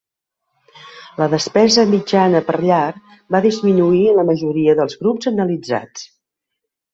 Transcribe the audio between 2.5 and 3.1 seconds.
llar